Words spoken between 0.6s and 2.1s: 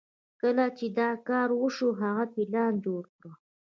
چې دا کار وشو